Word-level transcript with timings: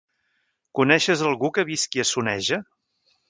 Coneixes 0.79 1.21
algú 1.31 1.51
que 1.57 1.67
visqui 1.69 2.03
a 2.05 2.09
Soneja? 2.13 2.61